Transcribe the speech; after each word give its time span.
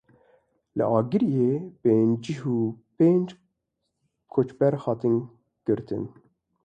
Li 0.77 0.85
Agiriyê 0.99 1.51
pêncî 1.81 2.35
pênc 2.97 3.29
koçber 4.33 4.73
hatin 4.83 5.15
girtin. 5.65 6.03